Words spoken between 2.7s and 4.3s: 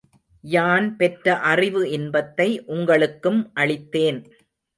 உங்களுக்கும் அளித்தேன்.